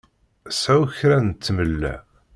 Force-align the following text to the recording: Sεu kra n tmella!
Sεu 0.61 0.81
kra 0.97 1.17
n 1.19 1.27
tmella! 1.33 1.95